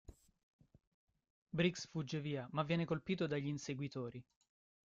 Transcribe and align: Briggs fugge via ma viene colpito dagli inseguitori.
Briggs 1.53 1.85
fugge 1.87 2.21
via 2.21 2.47
ma 2.53 2.63
viene 2.63 2.85
colpito 2.85 3.27
dagli 3.27 3.45
inseguitori. 3.45 4.23